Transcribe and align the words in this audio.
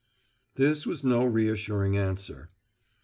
This 0.55 0.87
was 0.87 1.03
no 1.03 1.25
reassuring 1.25 1.95
answer. 1.95 2.49